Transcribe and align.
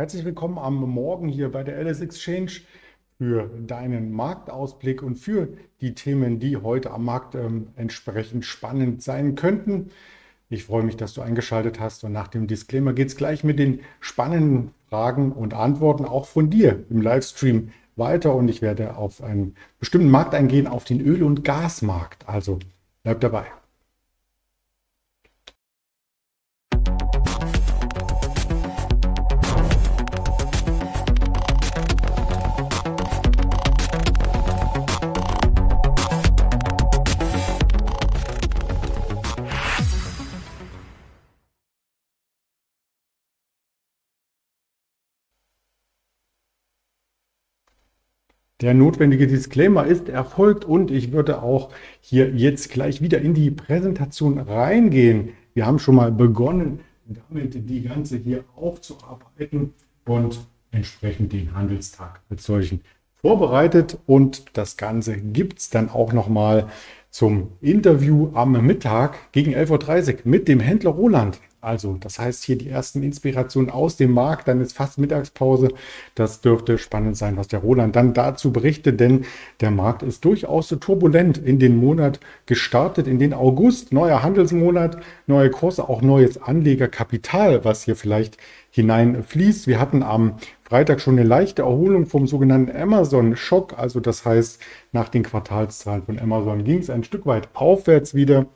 Herzlich 0.00 0.24
willkommen 0.24 0.58
am 0.58 0.76
Morgen 0.76 1.26
hier 1.26 1.50
bei 1.50 1.64
der 1.64 1.76
LS 1.82 2.00
Exchange 2.00 2.52
für 3.18 3.50
deinen 3.66 4.12
Marktausblick 4.12 5.02
und 5.02 5.16
für 5.16 5.48
die 5.80 5.92
Themen, 5.96 6.38
die 6.38 6.56
heute 6.56 6.92
am 6.92 7.04
Markt 7.04 7.34
ähm, 7.34 7.70
entsprechend 7.74 8.44
spannend 8.44 9.02
sein 9.02 9.34
könnten. 9.34 9.90
Ich 10.50 10.66
freue 10.66 10.84
mich, 10.84 10.96
dass 10.96 11.14
du 11.14 11.20
eingeschaltet 11.20 11.80
hast 11.80 12.04
und 12.04 12.12
nach 12.12 12.28
dem 12.28 12.46
Disclaimer 12.46 12.92
geht 12.92 13.08
es 13.08 13.16
gleich 13.16 13.42
mit 13.42 13.58
den 13.58 13.80
spannenden 13.98 14.70
Fragen 14.88 15.32
und 15.32 15.52
Antworten 15.52 16.04
auch 16.04 16.26
von 16.26 16.48
dir 16.48 16.84
im 16.90 17.02
Livestream 17.02 17.72
weiter 17.96 18.36
und 18.36 18.46
ich 18.46 18.62
werde 18.62 18.96
auf 18.96 19.20
einen 19.20 19.56
bestimmten 19.80 20.12
Markt 20.12 20.32
eingehen, 20.32 20.68
auf 20.68 20.84
den 20.84 21.00
Öl- 21.00 21.24
und 21.24 21.42
Gasmarkt. 21.42 22.28
Also 22.28 22.60
bleib 23.02 23.18
dabei. 23.18 23.46
Der 48.60 48.74
notwendige 48.74 49.28
Disclaimer 49.28 49.86
ist 49.86 50.08
erfolgt 50.08 50.64
und 50.64 50.90
ich 50.90 51.12
würde 51.12 51.42
auch 51.42 51.70
hier 52.00 52.30
jetzt 52.30 52.72
gleich 52.72 53.00
wieder 53.00 53.20
in 53.20 53.32
die 53.32 53.52
Präsentation 53.52 54.40
reingehen. 54.40 55.28
Wir 55.54 55.64
haben 55.64 55.78
schon 55.78 55.94
mal 55.94 56.10
begonnen, 56.10 56.80
damit 57.06 57.54
die 57.70 57.82
ganze 57.82 58.16
hier 58.16 58.42
aufzuarbeiten 58.56 59.74
und 60.04 60.40
entsprechend 60.72 61.32
den 61.32 61.54
Handelstag 61.54 62.20
mit 62.28 62.40
solchen 62.40 62.80
vorbereitet. 63.14 63.96
Und 64.06 64.46
das 64.54 64.76
Ganze 64.76 65.18
gibt 65.18 65.60
es 65.60 65.70
dann 65.70 65.88
auch 65.88 66.12
noch 66.12 66.28
mal 66.28 66.68
zum 67.10 67.52
Interview 67.60 68.30
am 68.34 68.52
Mittag 68.66 69.30
gegen 69.30 69.54
11.30 69.54 70.14
Uhr 70.14 70.20
mit 70.24 70.48
dem 70.48 70.58
Händler 70.58 70.90
Roland. 70.90 71.38
Also, 71.60 71.96
das 71.98 72.20
heißt 72.20 72.44
hier 72.44 72.56
die 72.56 72.68
ersten 72.68 73.02
Inspirationen 73.02 73.68
aus 73.68 73.96
dem 73.96 74.12
Markt, 74.12 74.46
dann 74.46 74.60
ist 74.60 74.74
fast 74.74 74.96
Mittagspause. 74.96 75.70
Das 76.14 76.40
dürfte 76.40 76.78
spannend 76.78 77.16
sein, 77.16 77.36
was 77.36 77.48
der 77.48 77.58
Roland 77.58 77.96
dann 77.96 78.14
dazu 78.14 78.52
berichtet, 78.52 79.00
denn 79.00 79.24
der 79.60 79.72
Markt 79.72 80.04
ist 80.04 80.24
durchaus 80.24 80.68
so 80.68 80.76
turbulent 80.76 81.36
in 81.36 81.58
den 81.58 81.76
Monat 81.76 82.20
gestartet, 82.46 83.08
in 83.08 83.18
den 83.18 83.34
August, 83.34 83.92
neuer 83.92 84.22
Handelsmonat, 84.22 84.98
neue 85.26 85.50
Kurse, 85.50 85.88
auch 85.88 86.00
neues 86.00 86.40
Anlegerkapital, 86.40 87.64
was 87.64 87.82
hier 87.82 87.96
vielleicht 87.96 88.38
hineinfließt. 88.70 89.66
Wir 89.66 89.80
hatten 89.80 90.04
am 90.04 90.36
Freitag 90.62 91.00
schon 91.00 91.18
eine 91.18 91.26
leichte 91.26 91.62
Erholung 91.62 92.06
vom 92.06 92.28
sogenannten 92.28 92.76
Amazon-Schock. 92.76 93.76
Also 93.76 93.98
das 93.98 94.24
heißt, 94.24 94.60
nach 94.92 95.08
den 95.08 95.24
Quartalszahlen 95.24 96.04
von 96.04 96.20
Amazon 96.20 96.62
ging 96.62 96.78
es 96.78 96.88
ein 96.88 97.02
Stück 97.02 97.26
weit 97.26 97.48
aufwärts 97.54 98.14
wieder 98.14 98.46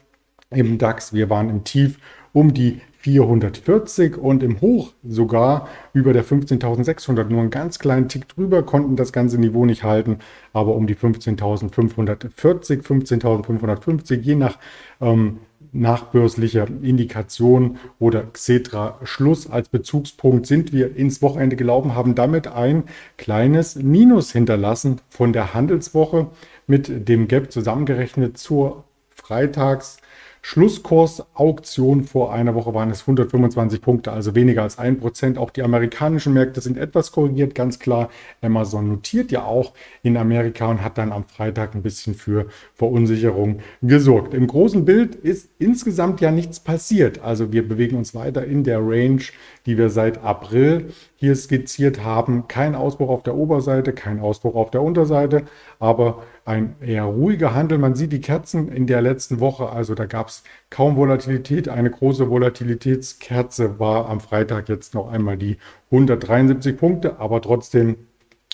im 0.51 0.79
DAX. 0.79 1.13
Wir 1.13 1.31
waren 1.31 1.51
im 1.51 1.65
Tief 1.65 1.99
um 2.33 2.55
die 2.55 2.81
440 3.03 4.17
und 4.17 4.43
im 4.45 4.61
Hoch 4.61 4.93
sogar 5.03 5.69
über 5.93 6.13
der 6.13 6.25
15.600. 6.25 7.25
Nur 7.25 7.41
einen 7.41 7.51
ganz 7.51 7.81
kleinen 7.81 8.09
Tick 8.09 8.29
drüber, 8.29 8.63
konnten 8.63 8.95
das 8.95 9.13
ganze 9.13 9.39
Niveau 9.39 9.67
nicht 9.67 9.83
halten, 9.83 10.19
aber 10.53 10.77
um 10.77 10.87
die 10.87 10.95
15.540, 10.95 12.83
15.550, 12.83 14.21
je 14.21 14.37
nach 14.37 14.59
ähm, 15.01 15.39
nachbörslicher 15.73 16.69
Indikation 16.83 17.79
oder 17.99 18.23
Xetra 18.23 19.01
Schluss 19.03 19.51
als 19.51 19.69
Bezugspunkt 19.69 20.47
sind 20.47 20.73
wir 20.73 20.95
ins 20.97 21.23
Wochenende 21.23 21.57
gelaufen, 21.57 21.97
haben 21.97 22.15
damit 22.15 22.47
ein 22.47 22.85
kleines 23.17 23.75
Minus 23.77 24.31
hinterlassen 24.33 25.01
von 25.09 25.33
der 25.33 25.55
Handelswoche 25.55 26.29
mit 26.69 27.09
dem 27.09 27.27
Gap 27.27 27.51
zusammengerechnet 27.51 28.39
zur 28.39 28.85
Freitags 29.11 29.99
Schlusskurs 30.45 31.25
Auktion 31.35 32.03
vor 32.03 32.35
einer 32.35 32.57
Woche 32.57 32.75
waren 32.75 32.91
es 32.91 33.03
125 33.03 33.81
Punkte, 33.81 34.11
also 34.11 34.35
weniger 34.35 34.63
als 34.63 34.77
ein 34.77 34.99
Prozent. 34.99 35.39
Auch 35.39 35.51
die 35.51 35.63
amerikanischen 35.63 36.33
Märkte 36.33 36.61
sind 36.61 36.77
etwas 36.77 37.13
korrigiert, 37.13 37.55
ganz 37.55 37.79
klar. 37.79 38.11
Amazon 38.41 38.89
notiert 38.89 39.31
ja 39.31 39.45
auch 39.45 39.73
in 40.03 40.17
Amerika 40.17 40.67
und 40.67 40.83
hat 40.83 40.99
dann 40.99 41.13
am 41.13 41.25
Freitag 41.25 41.77
ein 41.77 41.83
bisschen 41.83 42.15
für 42.17 42.47
Verunsicherung 42.75 43.61
gesorgt. 43.83 44.35
Im 44.35 44.49
großen 44.49 44.85
Bild 44.85 45.15
ist 45.15 45.49
insgesamt 45.61 46.21
ja 46.21 46.33
nichts 46.33 46.59
passiert. 46.59 47.23
Also 47.23 47.53
wir 47.53 47.67
bewegen 47.67 47.97
uns 47.97 48.13
weiter 48.13 48.45
in 48.45 48.65
der 48.65 48.81
Range, 48.81 49.23
die 49.65 49.79
wir 49.79 49.91
seit 49.91 50.25
April 50.25 50.87
hier 51.15 51.37
skizziert 51.37 52.03
haben. 52.03 52.49
Kein 52.49 52.75
Ausbruch 52.75 53.11
auf 53.11 53.23
der 53.23 53.37
Oberseite, 53.37 53.93
kein 53.93 54.19
Ausbruch 54.19 54.57
auf 54.57 54.73
der 54.73 54.83
Unterseite, 54.83 55.45
aber 55.79 56.25
ein 56.45 56.77
eher 56.81 57.05
ruhiger 57.05 57.55
Handel. 57.55 57.79
Man 57.79 57.95
sieht 57.95 58.13
die 58.13 58.21
Kerzen 58.21 58.69
in 58.69 58.87
der 58.87 59.01
letzten 59.01 59.41
Woche, 59.41 59.71
also 59.71 59.95
da 59.95 60.07
gab 60.07 60.29
es 60.29 60.43
kaum 60.71 60.97
Volatilität. 60.97 61.69
Eine 61.69 61.91
große 61.91 62.29
Volatilitätskerze 62.29 63.79
war 63.79 64.09
am 64.09 64.21
Freitag 64.21 64.69
jetzt 64.69 64.95
noch 64.95 65.11
einmal 65.11 65.37
die 65.37 65.59
173 65.91 66.77
Punkte, 66.77 67.21
aber 67.21 67.41
trotzdem 67.43 67.97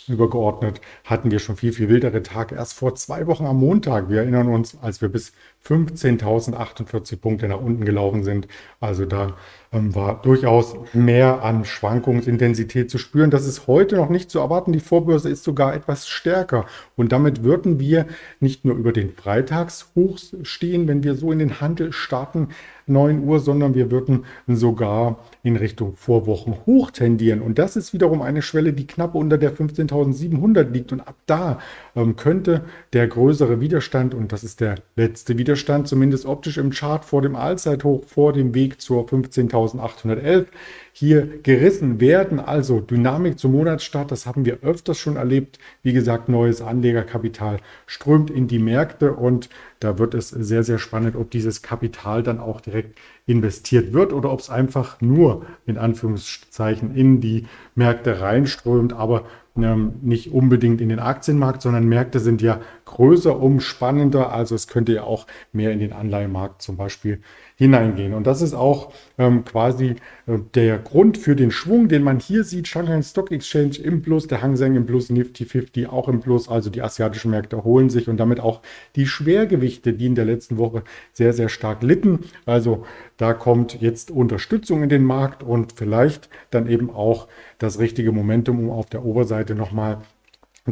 übergeordnet 0.09 0.81
hatten 1.05 1.31
wir 1.31 1.39
schon 1.39 1.57
viel, 1.57 1.73
viel 1.73 1.89
wildere 1.89 2.23
Tage. 2.23 2.55
Erst 2.55 2.75
vor 2.75 2.95
zwei 2.95 3.27
Wochen 3.27 3.47
am 3.47 3.59
Montag, 3.59 4.09
wir 4.09 4.21
erinnern 4.21 4.49
uns, 4.49 4.77
als 4.81 5.01
wir 5.01 5.09
bis 5.09 5.33
15.048 5.67 7.17
Punkte 7.17 7.49
nach 7.49 7.61
unten 7.61 7.85
gelaufen 7.85 8.25
sind. 8.25 8.49
Also 8.81 9.05
da 9.05 9.37
ähm, 9.73 9.95
war 9.95 10.23
durchaus 10.23 10.77
mehr 10.95 11.43
an 11.43 11.65
Schwankungsintensität 11.65 12.91
zu 12.91 12.99
spüren. 12.99 13.31
Das 13.31 13.47
ist 13.47 13.67
heute 13.67 13.97
noch 13.97 14.09
nicht 14.09 14.31
zu 14.31 14.39
erwarten. 14.39 14.73
Die 14.73 14.81
Vorbörse 14.81 15.29
ist 15.29 15.45
sogar 15.45 15.75
etwas 15.75 16.09
stärker. 16.09 16.67
Und 16.97 17.13
damit 17.13 17.45
würden 17.45 17.79
wir 17.79 18.07
nicht 18.41 18.65
nur 18.65 18.77
über 18.77 18.93
den 18.93 19.13
Freitagshochs 19.13 20.37
stehen, 20.43 20.89
wenn 20.89 21.03
wir 21.03 21.15
so 21.15 21.33
in 21.33 21.39
den 21.39 21.61
Handel 21.61 21.93
starten, 21.93 22.49
9 22.89 23.25
Uhr, 23.25 23.41
sondern 23.41 23.75
wir 23.75 23.91
würden 23.91 24.25
sogar 24.47 25.19
in 25.43 25.57
Richtung 25.57 25.97
Vorwochen 25.97 26.55
hoch 26.67 26.91
tendieren. 26.91 27.43
Und 27.43 27.59
das 27.59 27.77
ist 27.77 27.93
wiederum 27.93 28.23
eine 28.23 28.43
Schwelle, 28.43 28.73
die 28.73 28.87
knapp 28.87 29.15
unter 29.15 29.39
der 29.39 29.55
15.700 29.55 30.71
liegt. 30.71 30.93
Und 30.93 31.01
ab 31.01 31.17
da 31.27 31.59
ähm, 31.95 32.17
könnte 32.17 32.65
der 32.93 33.07
größere 33.07 33.61
Widerstand, 33.61 34.15
und 34.15 34.33
das 34.33 34.45
ist 34.45 34.61
der 34.61 34.77
letzte 34.97 35.39
Widerstand, 35.39 35.89
zumindest 35.89 36.27
optisch 36.27 36.59
im 36.59 36.71
Chart 36.71 37.05
vor 37.05 37.23
dem 37.23 37.37
Allzeithoch, 37.37 38.05
vor 38.05 38.33
dem 38.33 38.55
Weg 38.55 38.81
zur 38.81 39.05
15.811, 39.05 40.47
hier 40.93 41.29
gerissen 41.43 42.01
werden. 42.01 42.41
Also 42.41 42.81
Dynamik 42.81 43.39
zum 43.39 43.53
Monatsstart, 43.53 44.11
das 44.11 44.27
haben 44.27 44.45
wir 44.45 44.59
öfters 44.63 44.99
schon 44.99 45.15
erlebt. 45.15 45.59
Wie 45.83 45.93
gesagt, 45.93 46.29
neues 46.29 46.61
Anlegerkapital 46.61 47.59
strömt 47.87 48.31
in 48.31 48.49
die 48.49 48.59
Märkte 48.59 49.13
und 49.13 49.49
da 49.81 49.99
wird 49.99 50.15
es 50.15 50.29
sehr, 50.31 50.65
sehr 50.65 50.79
spannend, 50.79 51.17
ob 51.17 51.31
dieses 51.31 51.63
Kapital 51.63 52.23
dann 52.23 52.41
auch 52.41 52.61
direkt 52.61 52.99
investiert 53.27 53.93
wird 53.93 54.13
oder 54.13 54.33
ob 54.33 54.41
es 54.41 54.51
einfach 54.51 55.01
nur 55.01 55.47
in 55.67 55.79
Anführungszeichen 55.79 56.95
in 56.95 57.21
die 57.21 57.47
Märkte 57.75 58.21
reinströmt, 58.21 58.93
aber 58.93 59.25
ähm, 59.57 59.95
nicht 60.03 60.33
unbedingt 60.33 60.81
in 60.81 60.89
den 60.89 60.99
Aktienmarkt, 60.99 61.63
sondern 61.63 61.87
Märkte 61.87 62.21
sind 62.21 62.43
ja 62.43 62.61
größer, 62.85 63.39
umspannender. 63.41 64.33
Also 64.33 64.55
es 64.55 64.69
könnte 64.69 64.93
ja 64.93 65.03
auch 65.03 65.27
mehr 65.53 65.73
in 65.73 65.79
den 65.79 65.93
Anleihenmarkt 65.93 66.63
zum 66.63 66.77
Beispiel 66.77 67.21
hineingehen. 67.59 68.15
Und 68.15 68.27
das 68.29 68.41
ist 68.41 68.55
auch 68.55 68.93
ähm, 69.19 69.45
quasi 69.45 69.97
äh, 70.27 70.39
der 70.55 70.79
Grund 70.79 71.19
für 71.19 71.35
den 71.35 71.51
Schwung, 71.51 71.89
den 71.89 72.05
man 72.05 72.21
hier 72.21 72.45
sieht. 72.45 72.69
Shanghai 72.69 73.03
Stock 73.03 73.33
Exchange 73.33 73.79
im 73.83 74.01
Plus, 74.01 74.29
der 74.29 74.43
Hang 74.43 74.55
Seng 74.57 74.77
im 74.77 74.87
Plus, 74.87 75.11
Nifty 75.11 75.45
50 75.45 75.89
auch 75.89 76.09
im 76.09 76.21
Plus. 76.21 76.49
Also 76.49 76.71
die 76.71 76.83
asiatischen 76.83 77.33
Märkte 77.33 77.57
erholen 77.57 77.91
sich 77.91 78.09
und 78.09 78.17
damit 78.17 78.39
auch 78.39 78.63
die 78.95 79.07
Schwergewichte, 79.07 79.93
die 79.93 80.07
in 80.07 80.15
der 80.15 80.25
letzten 80.25 80.57
Woche 80.57 80.85
sehr, 81.13 81.33
sehr 81.33 81.49
stark 81.49 81.83
litten. 81.83 82.21
Also 82.47 82.87
da 83.17 83.35
kommt 83.35 83.81
jetzt 83.81 84.13
Unterstützung 84.13 84.85
in 84.85 84.89
den 84.89 85.03
Markt 85.03 85.43
und 85.43 85.73
vielleicht 85.73 86.31
dann 86.51 86.69
eben 86.69 86.91
auch 86.91 87.27
das 87.59 87.81
richtige 87.81 88.13
Momentum, 88.13 88.61
um 88.61 88.71
auf 88.71 88.87
der 88.87 89.05
Oberseite 89.05 89.57
nochmal 89.57 89.99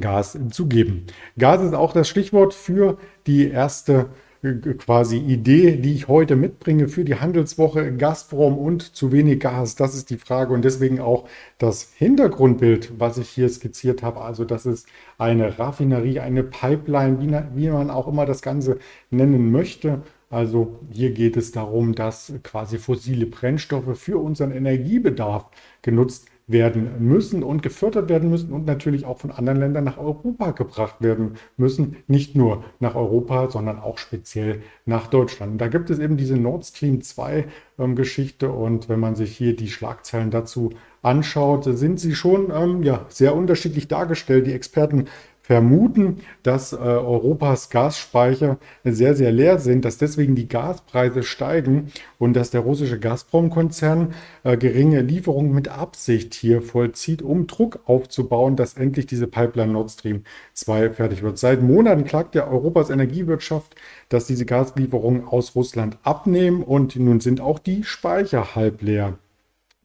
Gas 0.00 0.38
zu 0.50 0.66
geben. 0.66 1.06
Gas 1.36 1.62
ist 1.62 1.74
auch 1.74 1.92
das 1.92 2.08
Stichwort 2.08 2.54
für 2.54 2.98
die 3.26 3.48
erste 3.48 4.10
quasi 4.54 5.19
Idee, 5.19 5.76
die 5.76 5.94
ich 5.94 6.08
heute 6.08 6.37
mitbringe 6.37 6.88
für 6.88 7.04
die 7.04 7.16
Handelswoche 7.16 7.94
Gazprom 7.96 8.58
und 8.58 8.82
zu 8.82 9.12
wenig 9.12 9.40
Gas? 9.40 9.76
Das 9.76 9.94
ist 9.94 10.10
die 10.10 10.19
Frage 10.19 10.52
und 10.52 10.64
deswegen 10.64 11.00
auch 11.00 11.28
das 11.58 11.93
Hintergrundbild, 11.94 12.98
was 12.98 13.19
ich 13.19 13.28
hier 13.28 13.48
skizziert 13.48 14.02
habe. 14.02 14.20
Also 14.20 14.44
das 14.44 14.66
ist 14.66 14.87
eine 15.19 15.58
Raffinerie, 15.58 16.20
eine 16.20 16.43
Pipeline, 16.43 17.20
wie, 17.20 17.60
wie 17.60 17.70
man 17.70 17.90
auch 17.90 18.08
immer 18.08 18.26
das 18.26 18.43
Ganze 18.43 18.78
nennen 19.10 19.50
möchte. 19.50 20.02
Also 20.31 20.81
hier 20.90 21.12
geht 21.12 21.37
es 21.37 21.52
darum, 21.52 21.94
dass 21.94 22.32
quasi 22.42 22.78
fossile 22.78 23.26
Brennstoffe 23.26 23.99
für 23.99 24.19
unseren 24.19 24.52
Energiebedarf 24.52 25.46
genutzt 25.82 26.26
werden 26.26 26.35
werden 26.48 26.93
müssen 27.00 27.43
und 27.43 27.62
gefördert 27.62 28.08
werden 28.08 28.31
müssen 28.31 28.52
und 28.52 28.66
natürlich 28.66 29.04
auch 29.04 29.19
von 29.19 29.32
anderen 29.32 29.58
Ländern 29.58 29.82
nach 29.82 29.98
Europa 29.98 30.52
gebracht 30.52 30.96
werden 31.00 31.34
müssen. 31.56 31.96
Nicht 32.06 32.37
nur 32.37 32.62
nach 32.78 32.94
Europa, 32.94 33.50
sondern 33.50 33.81
auch 33.81 33.98
speziell 33.98 34.62
nach 34.84 35.08
Deutschland. 35.08 35.52
Und 35.52 35.58
da 35.58 35.66
gibt 35.66 35.90
es 35.90 35.98
eben 35.98 36.16
diese 36.16 36.37
Nord 36.37 36.64
Stream 36.64 37.02
2 37.02 37.46
ähm, 37.78 37.96
Geschichte 37.96 38.50
und 38.50 38.88
wenn 38.88 39.00
man 39.00 39.16
sich 39.16 39.37
hier 39.37 39.56
die 39.56 39.69
Schlagzeilen 39.69 40.31
dazu 40.31 40.70
anschaut, 41.02 41.64
sind 41.64 41.98
sie 41.98 42.14
schon 42.14 42.52
ähm, 42.54 42.82
ja, 42.84 43.06
sehr 43.08 43.34
unterschiedlich 43.34 43.88
dargestellt. 43.88 44.46
Die 44.46 44.52
Experten 44.52 45.06
vermuten, 45.46 46.22
dass 46.43 46.72
äh, 46.72 46.76
Europas 46.76 47.70
Gasspeicher 47.70 48.58
sehr, 48.82 49.14
sehr 49.14 49.31
leer 49.31 49.60
sind, 49.60 49.84
dass 49.84 49.96
deswegen 49.96 50.34
die 50.34 50.48
Gaspreise 50.48 51.22
steigen 51.22 51.93
und 52.19 52.34
dass 52.34 52.50
der 52.50 52.62
russische 52.62 52.98
Gazprom-Konzern 52.98 54.12
äh, 54.43 54.56
geringe 54.56 55.02
Lieferungen 55.02 55.52
mit 55.52 55.69
Absicht 55.69 56.34
hier 56.34 56.62
vollzieht, 56.62 57.22
um 57.22 57.46
Druck 57.46 57.78
aufzubauen, 57.87 58.56
dass 58.56 58.75
endlich 58.75 59.06
diese 59.06 59.28
Pipeline 59.28 59.72
Nord 59.72 59.93
Stream 59.93 60.25
2 60.54 60.90
fertig 60.90 61.22
wird. 61.22 61.38
Seit 61.38 61.62
Monaten 61.62 62.02
klagt 62.02 62.34
ja 62.34 62.49
Europas 62.49 62.90
Energiewirtschaft, 62.90 63.76
dass 64.08 64.26
diese 64.26 64.46
Gaslieferungen 64.46 65.28
aus 65.28 65.54
Russland 65.54 65.96
abnehmen 66.02 66.64
und 66.64 66.96
nun 66.96 67.20
sind 67.20 67.40
auch 67.40 67.60
die 67.60 67.84
Speicher 67.84 68.56
halb 68.56 68.82
leer. 68.82 69.16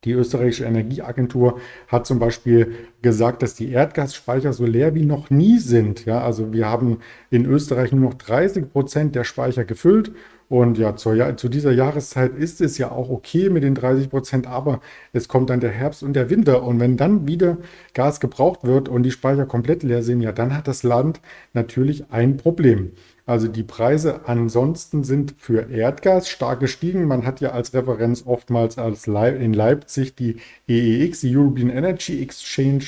Die 0.03 0.13
österreichische 0.13 0.65
Energieagentur 0.65 1.59
hat 1.87 2.07
zum 2.07 2.17
Beispiel 2.17 2.73
gesagt, 3.03 3.43
dass 3.43 3.53
die 3.53 3.69
Erdgasspeicher 3.71 4.51
so 4.51 4.65
leer 4.65 4.95
wie 4.95 5.05
noch 5.05 5.29
nie 5.29 5.59
sind. 5.59 6.05
Ja, 6.05 6.21
also 6.21 6.51
wir 6.53 6.67
haben 6.67 7.01
in 7.29 7.45
Österreich 7.45 7.91
nur 7.91 8.09
noch 8.09 8.15
30 8.15 8.71
Prozent 8.71 9.13
der 9.13 9.25
Speicher 9.25 9.63
gefüllt. 9.63 10.11
Und 10.49 10.79
ja, 10.79 10.95
zur, 10.95 11.37
zu 11.37 11.49
dieser 11.49 11.71
Jahreszeit 11.71 12.35
ist 12.35 12.61
es 12.61 12.79
ja 12.79 12.91
auch 12.91 13.09
okay 13.09 13.49
mit 13.49 13.63
den 13.63 13.75
30 13.75 14.09
Prozent, 14.09 14.47
aber 14.47 14.81
es 15.13 15.27
kommt 15.27 15.51
dann 15.51 15.59
der 15.59 15.69
Herbst 15.69 16.01
und 16.01 16.13
der 16.13 16.31
Winter. 16.31 16.63
Und 16.63 16.79
wenn 16.79 16.97
dann 16.97 17.27
wieder 17.27 17.57
Gas 17.93 18.19
gebraucht 18.19 18.63
wird 18.63 18.89
und 18.89 19.03
die 19.03 19.11
Speicher 19.11 19.45
komplett 19.45 19.83
leer 19.83 20.01
sind, 20.01 20.21
ja, 20.21 20.31
dann 20.31 20.57
hat 20.57 20.67
das 20.67 20.81
Land 20.81 21.21
natürlich 21.53 22.11
ein 22.11 22.37
Problem. 22.37 22.93
Also 23.31 23.47
die 23.47 23.63
Preise 23.63 24.27
ansonsten 24.27 25.05
sind 25.05 25.35
für 25.37 25.71
Erdgas 25.71 26.27
stark 26.27 26.59
gestiegen. 26.59 27.05
Man 27.05 27.25
hat 27.25 27.39
ja 27.39 27.51
als 27.51 27.73
Referenz 27.73 28.23
oftmals 28.25 28.77
als 28.77 29.07
in 29.07 29.53
Leipzig 29.53 30.15
die 30.17 30.35
EEX, 30.67 31.21
die 31.21 31.37
European 31.37 31.69
Energy 31.69 32.21
Exchange. 32.21 32.83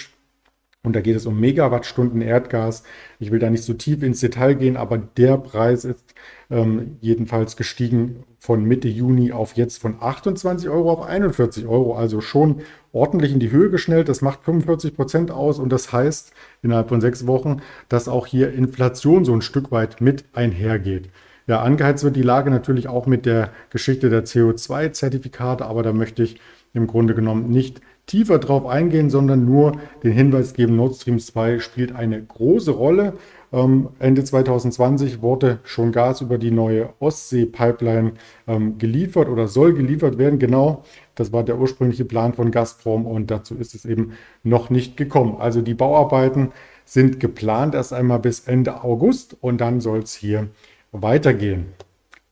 Und 0.85 0.97
da 0.97 1.01
geht 1.01 1.15
es 1.15 1.25
um 1.25 1.39
Megawattstunden 1.39 2.21
Erdgas. 2.21 2.83
Ich 3.18 3.31
will 3.31 3.39
da 3.39 3.50
nicht 3.50 3.63
so 3.63 3.74
tief 3.74 4.03
ins 4.03 4.19
Detail 4.19 4.56
gehen, 4.56 4.75
aber 4.75 4.97
der 4.97 5.38
Preis 5.38 5.85
ist 5.85 6.13
ähm, 6.50 6.97
jedenfalls 7.00 7.56
gestiegen 7.56 8.25
von 8.38 8.65
Mitte 8.65 8.89
Juni 8.89 9.31
auf 9.31 9.53
jetzt 9.53 9.81
von 9.81 9.95
28 10.01 10.68
Euro 10.68 10.91
auf 10.91 11.01
41 11.01 11.68
Euro. 11.68 11.95
Also 11.95 12.19
schon 12.19 12.63
ordentlich 12.91 13.31
in 13.31 13.39
die 13.39 13.51
Höhe 13.51 13.69
geschnellt. 13.69 14.09
Das 14.09 14.21
macht 14.21 14.44
45 14.44 14.94
Prozent 14.94 15.31
aus 15.31 15.57
und 15.57 15.71
das 15.71 15.94
heißt 15.94 16.33
innerhalb 16.62 16.89
von 16.89 17.00
sechs 17.00 17.25
Wochen, 17.27 17.62
dass 17.88 18.09
auch 18.09 18.27
hier 18.27 18.51
Inflation 18.51 19.24
so 19.24 19.33
ein 19.33 19.41
Stück 19.41 19.71
weit 19.71 20.01
mit 20.01 20.25
einhergeht. 20.33 21.09
Ja, 21.47 21.62
angeheizt 21.62 22.03
wird 22.03 22.18
die 22.18 22.24
Lage 22.24 22.50
natürlich 22.50 22.89
auch 22.89 23.06
mit 23.06 23.25
der 23.25 23.51
Geschichte 23.69 24.09
der 24.09 24.25
CO2-Zertifikate, 24.25 25.65
aber 25.65 25.81
da 25.81 25.94
möchte 25.94 26.24
ich 26.24 26.41
im 26.74 26.88
Grunde 26.88 27.15
genommen 27.15 27.50
nicht 27.50 27.81
tiefer 28.06 28.40
drauf 28.40 28.66
eingehen, 28.66 29.10
sondern 29.10 29.46
nur 29.46 29.74
den 30.04 30.12
Hinweis 30.12 30.54
geben, 30.54 30.76
Nord 30.76 30.96
Stream 30.96 31.20
2 31.20 31.60
spielt 31.60 31.96
eine 31.96 32.22
große 32.22 32.72
Rolle. 32.72 33.14
Ähm, 33.52 33.90
Ende 34.00 34.24
2020 34.24 35.22
wurde 35.22 35.60
schon 35.64 35.92
Gas 35.92 36.22
über 36.22 36.38
die 36.38 36.52
neue 36.52 36.90
Ostsee-Pipeline 37.00 38.14
ähm, 38.48 38.78
geliefert 38.78 39.30
oder 39.30 39.48
soll 39.48 39.74
geliefert 39.74 40.18
werden. 40.18 40.40
Genau, 40.40 40.84
das 41.16 41.32
war 41.32 41.44
der 41.44 41.60
ursprüngliche 41.60 42.06
Plan 42.06 42.34
von 42.34 42.52
Gazprom 42.52 43.06
und 43.06 43.32
dazu 43.32 43.56
ist 43.56 43.76
es 43.76 43.86
eben 43.86 44.14
noch 44.44 44.70
nicht 44.70 44.98
gekommen. 44.98 45.38
Also 45.40 45.62
die 45.62 45.76
Bauarbeiten 45.76 46.52
sind 46.86 47.20
geplant 47.20 47.76
erst 47.76 47.94
einmal 47.94 48.20
bis 48.20 48.42
Ende 48.42 48.84
August 48.84 49.38
und 49.40 49.62
dann 49.62 49.80
soll 49.80 50.00
es 50.00 50.14
hier 50.14 50.50
weitergehen. 50.92 51.68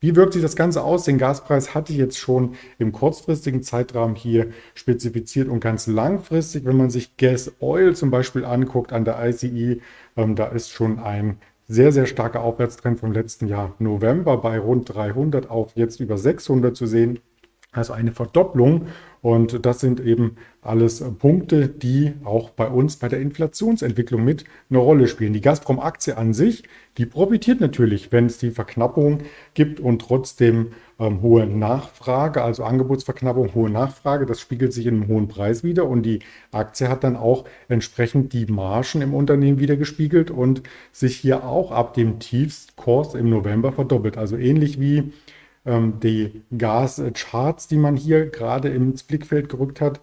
Wie 0.03 0.15
wirkt 0.15 0.33
sich 0.33 0.41
das 0.41 0.55
Ganze 0.55 0.83
aus? 0.83 1.03
Den 1.03 1.19
Gaspreis 1.19 1.75
hatte 1.75 1.93
ich 1.93 1.99
jetzt 1.99 2.17
schon 2.17 2.55
im 2.79 2.91
kurzfristigen 2.91 3.61
Zeitrahmen 3.61 4.15
hier 4.15 4.47
spezifiziert 4.73 5.47
und 5.47 5.59
ganz 5.59 5.85
langfristig, 5.85 6.65
wenn 6.65 6.75
man 6.75 6.89
sich 6.89 7.17
Gas 7.17 7.51
Oil 7.59 7.95
zum 7.95 8.09
Beispiel 8.09 8.43
anguckt 8.43 8.93
an 8.93 9.05
der 9.05 9.23
ICE, 9.23 9.79
ähm, 10.17 10.35
da 10.35 10.47
ist 10.47 10.71
schon 10.71 10.97
ein 10.97 11.37
sehr, 11.67 11.91
sehr 11.91 12.07
starker 12.07 12.41
Aufwärtstrend 12.41 12.99
vom 12.99 13.11
letzten 13.11 13.47
Jahr 13.47 13.75
November 13.77 14.37
bei 14.37 14.57
rund 14.57 14.91
300 14.91 15.51
auf 15.51 15.73
jetzt 15.75 15.99
über 15.99 16.17
600 16.17 16.75
zu 16.75 16.87
sehen. 16.87 17.19
Also 17.71 17.93
eine 17.93 18.11
Verdopplung. 18.11 18.87
Und 19.21 19.65
das 19.65 19.79
sind 19.79 19.99
eben 19.99 20.37
alles 20.63 21.03
Punkte, 21.19 21.67
die 21.67 22.13
auch 22.23 22.49
bei 22.49 22.67
uns 22.67 22.97
bei 22.97 23.07
der 23.07 23.19
Inflationsentwicklung 23.19 24.23
mit 24.23 24.45
eine 24.69 24.79
Rolle 24.79 25.07
spielen. 25.07 25.33
Die 25.33 25.41
Gazprom-Aktie 25.41 26.17
an 26.17 26.33
sich, 26.33 26.63
die 26.97 27.05
profitiert 27.05 27.61
natürlich, 27.61 28.11
wenn 28.11 28.25
es 28.25 28.39
die 28.39 28.49
Verknappung 28.49 29.19
gibt 29.53 29.79
und 29.79 30.01
trotzdem 30.01 30.73
ähm, 30.99 31.21
hohe 31.21 31.45
Nachfrage, 31.45 32.43
also 32.43 32.63
Angebotsverknappung, 32.63 33.53
hohe 33.53 33.69
Nachfrage. 33.69 34.25
Das 34.25 34.39
spiegelt 34.39 34.73
sich 34.73 34.87
in 34.87 34.95
einem 34.95 35.07
hohen 35.07 35.27
Preis 35.27 35.63
wieder 35.63 35.87
und 35.87 36.03
die 36.03 36.19
Aktie 36.51 36.89
hat 36.89 37.03
dann 37.03 37.15
auch 37.15 37.45
entsprechend 37.67 38.33
die 38.33 38.47
Margen 38.47 39.01
im 39.01 39.13
Unternehmen 39.13 39.59
wieder 39.59 39.77
gespiegelt 39.77 40.31
und 40.31 40.63
sich 40.91 41.17
hier 41.17 41.43
auch 41.43 41.71
ab 41.71 41.93
dem 41.93 42.17
Tiefstkurs 42.19 43.13
im 43.13 43.29
November 43.29 43.71
verdoppelt. 43.71 44.17
Also 44.17 44.35
ähnlich 44.35 44.79
wie 44.79 45.11
die 45.65 46.41
Gascharts, 46.57 47.67
die 47.67 47.77
man 47.77 47.95
hier 47.95 48.27
gerade 48.27 48.69
ins 48.69 49.03
Blickfeld 49.03 49.47
gerückt 49.47 49.79
hat, 49.79 49.99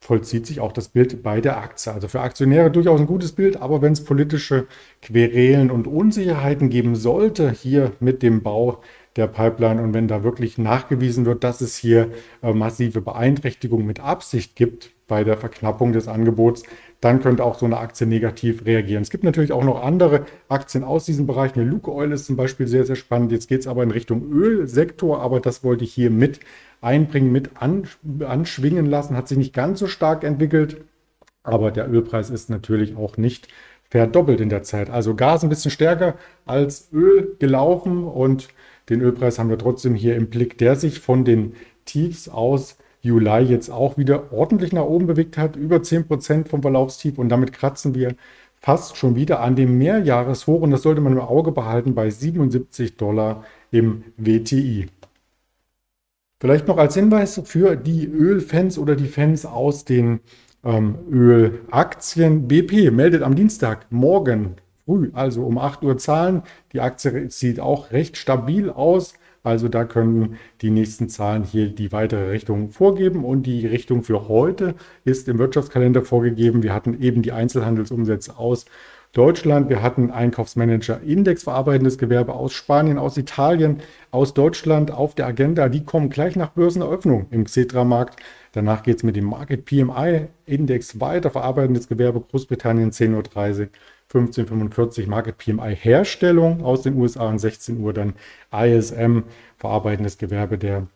vollzieht 0.00 0.46
sich 0.46 0.60
auch 0.60 0.72
das 0.72 0.88
Bild 0.88 1.22
bei 1.22 1.40
der 1.40 1.58
Aktie. 1.58 1.92
Also 1.92 2.08
für 2.08 2.20
Aktionäre 2.20 2.70
durchaus 2.70 3.00
ein 3.00 3.06
gutes 3.06 3.32
Bild, 3.32 3.60
aber 3.60 3.82
wenn 3.82 3.92
es 3.92 4.04
politische 4.04 4.66
Querelen 5.02 5.70
und 5.70 5.86
Unsicherheiten 5.86 6.70
geben 6.70 6.96
sollte, 6.96 7.50
hier 7.50 7.92
mit 8.00 8.22
dem 8.22 8.42
Bau 8.42 8.82
der 9.16 9.26
Pipeline 9.26 9.82
und 9.82 9.92
wenn 9.94 10.08
da 10.08 10.22
wirklich 10.22 10.58
nachgewiesen 10.58 11.26
wird, 11.26 11.42
dass 11.44 11.60
es 11.60 11.76
hier 11.76 12.10
äh, 12.42 12.52
massive 12.52 13.00
Beeinträchtigungen 13.00 13.86
mit 13.86 14.00
Absicht 14.00 14.54
gibt 14.56 14.90
bei 15.08 15.24
der 15.24 15.36
Verknappung 15.36 15.92
des 15.92 16.06
Angebots, 16.06 16.62
dann 17.00 17.20
könnte 17.20 17.44
auch 17.44 17.58
so 17.58 17.66
eine 17.66 17.78
Aktie 17.78 18.06
negativ 18.06 18.64
reagieren. 18.64 19.02
Es 19.02 19.10
gibt 19.10 19.24
natürlich 19.24 19.52
auch 19.52 19.64
noch 19.64 19.82
andere 19.82 20.26
Aktien 20.48 20.84
aus 20.84 21.06
diesem 21.06 21.26
Bereich. 21.26 21.54
Eine 21.54 21.64
Luke 21.64 21.92
Oil 21.92 22.12
ist 22.12 22.26
zum 22.26 22.36
Beispiel 22.36 22.68
sehr, 22.68 22.84
sehr 22.84 22.96
spannend. 22.96 23.32
Jetzt 23.32 23.48
geht 23.48 23.60
es 23.60 23.66
aber 23.66 23.82
in 23.82 23.90
Richtung 23.90 24.30
Ölsektor, 24.30 25.20
aber 25.20 25.40
das 25.40 25.64
wollte 25.64 25.82
ich 25.82 25.92
hier 25.92 26.10
mit 26.10 26.40
einbringen, 26.80 27.32
mit 27.32 27.50
anschwingen 27.60 28.86
lassen. 28.86 29.16
Hat 29.16 29.28
sich 29.28 29.38
nicht 29.38 29.54
ganz 29.54 29.80
so 29.80 29.88
stark 29.88 30.22
entwickelt, 30.22 30.82
aber 31.42 31.70
der 31.70 31.90
Ölpreis 31.90 32.30
ist 32.30 32.50
natürlich 32.50 32.96
auch 32.96 33.16
nicht 33.16 33.48
verdoppelt 33.88 34.40
in 34.40 34.48
der 34.48 34.62
Zeit. 34.62 34.88
Also 34.88 35.16
Gas 35.16 35.42
ein 35.42 35.48
bisschen 35.48 35.70
stärker 35.70 36.14
als 36.46 36.88
Öl 36.92 37.36
gelaufen 37.38 38.04
und 38.04 38.48
den 38.90 39.00
Ölpreis 39.00 39.38
haben 39.38 39.48
wir 39.48 39.58
trotzdem 39.58 39.94
hier 39.94 40.16
im 40.16 40.28
Blick, 40.28 40.58
der 40.58 40.76
sich 40.76 41.00
von 41.00 41.24
den 41.24 41.54
Tiefs 41.84 42.28
aus 42.28 42.76
Juli 43.00 43.44
jetzt 43.44 43.70
auch 43.70 43.96
wieder 43.96 44.32
ordentlich 44.32 44.72
nach 44.72 44.84
oben 44.84 45.06
bewegt 45.06 45.38
hat, 45.38 45.56
über 45.56 45.76
10% 45.76 46.48
vom 46.48 46.60
Verlaufstief 46.60 47.18
und 47.18 47.30
damit 47.30 47.52
kratzen 47.52 47.94
wir 47.94 48.14
fast 48.60 48.96
schon 48.96 49.16
wieder 49.16 49.40
an 49.40 49.56
dem 49.56 49.78
Mehrjahreshoch 49.78 50.60
und 50.60 50.70
das 50.70 50.82
sollte 50.82 51.00
man 51.00 51.14
im 51.14 51.20
Auge 51.20 51.52
behalten 51.52 51.94
bei 51.94 52.10
77 52.10 52.96
Dollar 52.96 53.44
im 53.70 54.04
WTI. 54.18 54.88
Vielleicht 56.40 56.68
noch 56.68 56.78
als 56.78 56.94
Hinweis 56.94 57.40
für 57.44 57.76
die 57.76 58.06
Ölfans 58.06 58.78
oder 58.78 58.96
die 58.96 59.08
Fans 59.08 59.46
aus 59.46 59.84
den 59.84 60.20
ähm, 60.64 60.96
Ölaktien. 61.10 62.48
BP 62.48 62.90
meldet 62.90 63.22
am 63.22 63.34
Dienstag 63.34 63.86
morgen 63.90 64.56
früh, 64.90 65.10
also 65.12 65.44
um 65.44 65.56
8 65.58 65.84
Uhr 65.84 65.98
Zahlen. 65.98 66.42
Die 66.72 66.80
Aktie 66.80 67.30
sieht 67.30 67.60
auch 67.60 67.92
recht 67.92 68.16
stabil 68.16 68.70
aus. 68.70 69.14
Also 69.42 69.68
da 69.68 69.84
können 69.84 70.36
die 70.60 70.70
nächsten 70.70 71.08
Zahlen 71.08 71.44
hier 71.44 71.68
die 71.68 71.92
weitere 71.92 72.30
Richtung 72.30 72.70
vorgeben 72.70 73.24
und 73.24 73.44
die 73.44 73.66
Richtung 73.66 74.02
für 74.02 74.28
heute 74.28 74.74
ist 75.04 75.28
im 75.28 75.38
Wirtschaftskalender 75.38 76.02
vorgegeben. 76.02 76.62
Wir 76.62 76.74
hatten 76.74 77.00
eben 77.00 77.22
die 77.22 77.32
Einzelhandelsumsätze 77.32 78.36
aus 78.36 78.66
Deutschland, 79.12 79.68
wir 79.68 79.82
hatten 79.82 80.10
Einkaufsmanager 80.10 81.00
Index 81.00 81.42
verarbeitendes 81.44 81.98
Gewerbe 81.98 82.34
aus 82.34 82.52
Spanien, 82.52 82.96
aus 82.96 83.16
Italien, 83.16 83.78
aus 84.12 84.34
Deutschland 84.34 84.92
auf 84.92 85.14
der 85.14 85.26
Agenda. 85.26 85.68
Die 85.68 85.84
kommen 85.84 86.10
gleich 86.10 86.36
nach 86.36 86.50
Börseneröffnung 86.50 87.26
im 87.30 87.44
Xetra-Markt. 87.44 88.20
Danach 88.52 88.82
geht 88.82 88.98
es 88.98 89.02
mit 89.02 89.16
dem 89.16 89.24
Market 89.24 89.64
PMI 89.64 90.26
Index 90.46 91.00
weiter, 91.00 91.30
verarbeitendes 91.30 91.88
Gewerbe 91.88 92.20
Großbritannien 92.20 92.92
10.30 92.92 93.60
Uhr. 93.60 93.68
1545 94.12 95.06
Market 95.06 95.38
PMI 95.38 95.76
Herstellung 95.76 96.64
aus 96.64 96.82
den 96.82 96.96
USA 96.96 97.28
und 97.28 97.38
16 97.38 97.78
Uhr 97.78 97.92
dann 97.92 98.14
ISM 98.52 99.20
verarbeitendes 99.56 100.18
Gewerbe. 100.18 100.58
Der 100.58 100.88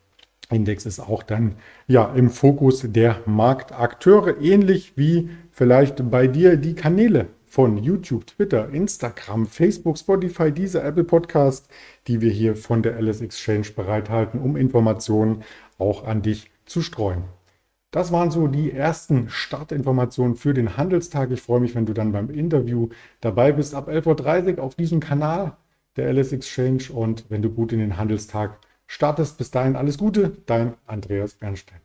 Index 0.51 0.85
ist 0.85 0.99
auch 0.99 1.23
dann 1.23 1.55
ja 1.87 2.13
im 2.13 2.29
Fokus 2.29 2.85
der 2.85 3.21
Marktakteure, 3.25 4.41
ähnlich 4.41 4.97
wie 4.97 5.31
vielleicht 5.53 6.11
bei 6.11 6.27
dir 6.27 6.57
die 6.57 6.75
Kanäle 6.75 7.29
von 7.47 7.79
YouTube, 7.79 8.27
Twitter, 8.27 8.69
Instagram, 8.71 9.47
Facebook, 9.47 9.97
Spotify, 9.97 10.51
dieser 10.51 10.85
Apple 10.85 11.05
Podcast, 11.05 11.69
die 12.09 12.21
wir 12.21 12.33
hier 12.33 12.57
von 12.57 12.83
der 12.83 12.97
Alice 12.97 13.21
Exchange 13.21 13.69
bereithalten, 13.77 14.41
um 14.41 14.57
Informationen 14.57 15.45
auch 15.79 16.05
an 16.05 16.23
dich 16.23 16.51
zu 16.67 16.83
streuen. 16.83 17.23
Das 17.95 18.11
waren 18.11 18.33
so 18.33 18.49
die 18.49 18.73
ersten 18.73 19.31
Startinformationen 19.31 20.35
für 20.35 20.53
den 20.53 20.77
Handelstag. 20.77 21.31
Ich 21.31 21.41
freue 21.41 21.61
mich, 21.61 21.77
wenn 21.77 21.87
du 21.87 21.93
dann 21.93 22.11
beim 22.11 22.29
Interview 22.29 22.89
dabei 23.21 23.53
bist 23.53 23.73
ab 23.73 23.89
11.30 23.89 24.57
Uhr 24.57 24.65
auf 24.65 24.75
diesem 24.75 24.99
Kanal 24.99 25.57
der 25.95 26.13
LS 26.13 26.33
Exchange 26.33 26.93
und 26.93 27.27
wenn 27.29 27.41
du 27.41 27.51
gut 27.51 27.73
in 27.73 27.79
den 27.79 27.97
Handelstag 27.97 28.59
startest. 28.89 29.39
Bis 29.39 29.53
dahin 29.53 29.77
alles 29.77 29.97
Gute, 29.97 30.33
dein 30.47 30.75
Andreas 30.89 31.35
Bernstein. 31.35 31.79